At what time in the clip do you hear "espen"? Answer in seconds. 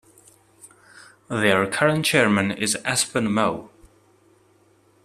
2.77-3.29